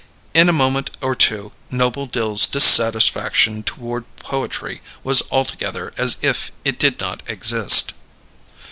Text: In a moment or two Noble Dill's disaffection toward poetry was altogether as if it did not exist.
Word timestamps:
In 0.33 0.49
a 0.49 0.51
moment 0.51 0.89
or 0.99 1.13
two 1.13 1.51
Noble 1.69 2.07
Dill's 2.07 2.47
disaffection 2.47 3.61
toward 3.61 4.03
poetry 4.15 4.81
was 5.03 5.21
altogether 5.29 5.93
as 5.95 6.17
if 6.23 6.51
it 6.65 6.79
did 6.79 6.99
not 6.99 7.21
exist. 7.27 7.93